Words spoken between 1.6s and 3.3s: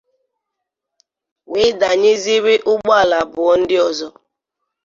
danyeziere ụgbọala